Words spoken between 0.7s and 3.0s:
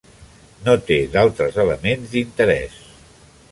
té d'altres elements d'interès.